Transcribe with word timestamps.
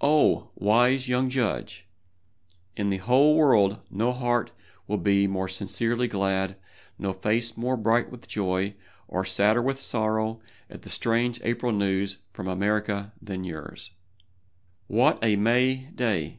Oh, 0.00 0.48
wise 0.54 1.06
young 1.06 1.28
judge! 1.28 1.86
In 2.78 2.88
the 2.88 2.96
whole 2.96 3.34
world 3.36 3.78
no 3.90 4.10
heart 4.10 4.50
will 4.86 4.96
be 4.96 5.26
more 5.26 5.48
sincerely 5.50 6.08
glad, 6.08 6.56
no 6.98 7.12
face 7.12 7.58
more 7.58 7.76
bright 7.76 8.10
with 8.10 8.26
joy, 8.26 8.74
or 9.06 9.22
sadder 9.22 9.60
with 9.60 9.82
sorrow, 9.82 10.40
at 10.70 10.80
the 10.80 10.88
strange 10.88 11.42
April 11.42 11.72
news 11.72 12.16
from 12.32 12.48
America 12.48 13.12
than 13.20 13.44
yours! 13.44 13.90
What 14.86 15.18
a 15.22 15.36
May 15.36 15.90
day! 15.94 16.38